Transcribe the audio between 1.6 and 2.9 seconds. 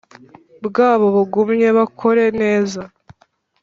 bakore neza